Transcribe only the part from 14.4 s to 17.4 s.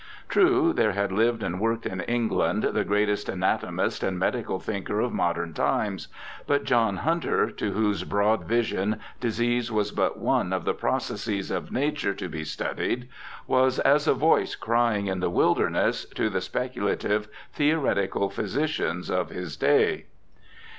crying in the wilderness to the speculative,